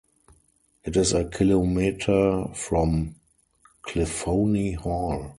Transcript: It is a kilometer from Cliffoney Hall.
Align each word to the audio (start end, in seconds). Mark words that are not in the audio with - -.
It 0.83 0.97
is 0.97 1.13
a 1.13 1.25
kilometer 1.25 2.45
from 2.55 3.17
Cliffoney 3.83 4.73
Hall. 4.75 5.29